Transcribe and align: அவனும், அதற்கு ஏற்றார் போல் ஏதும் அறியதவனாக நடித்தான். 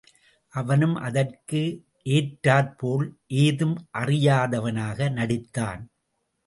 அவனும், 0.53 0.95
அதற்கு 0.95 1.61
ஏற்றார் 2.09 2.71
போல் 2.77 3.07
ஏதும் 3.27 3.77
அறியதவனாக 3.97 5.11
நடித்தான். 5.11 5.81